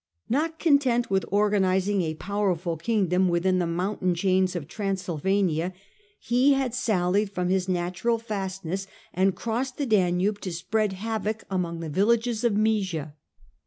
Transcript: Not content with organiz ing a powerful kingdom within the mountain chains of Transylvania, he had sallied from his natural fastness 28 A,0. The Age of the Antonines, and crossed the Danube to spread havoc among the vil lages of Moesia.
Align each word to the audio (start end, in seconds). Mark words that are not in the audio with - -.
Not 0.27 0.57
content 0.57 1.11
with 1.11 1.25
organiz 1.31 1.87
ing 1.87 2.01
a 2.01 2.15
powerful 2.15 2.75
kingdom 2.75 3.29
within 3.29 3.59
the 3.59 3.67
mountain 3.67 4.15
chains 4.15 4.55
of 4.55 4.67
Transylvania, 4.67 5.73
he 6.19 6.53
had 6.53 6.73
sallied 6.73 7.29
from 7.29 7.49
his 7.49 7.69
natural 7.69 8.17
fastness 8.17 8.85
28 8.85 8.93
A,0. 8.93 8.93
The 8.95 8.97
Age 8.97 8.97
of 8.97 9.07
the 9.13 9.13
Antonines, 9.13 9.27
and 9.27 9.43
crossed 9.69 9.77
the 9.77 9.85
Danube 9.85 10.41
to 10.41 10.51
spread 10.51 10.93
havoc 10.93 11.43
among 11.51 11.81
the 11.81 11.89
vil 11.89 12.07
lages 12.07 12.43
of 12.43 12.53
Moesia. 12.53 13.13